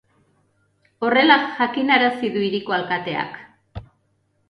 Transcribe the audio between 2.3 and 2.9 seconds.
du hiriko